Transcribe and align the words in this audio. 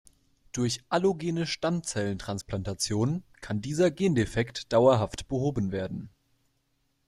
Durch 0.51 0.83
allogene 0.89 1.45
Stammzelltransplantation 1.45 3.21
kann 3.39 3.61
dieser 3.61 3.91
Gendefekt 3.91 4.73
dauerhaft 4.73 5.27
behoben 5.27 5.71
werden. 5.71 6.09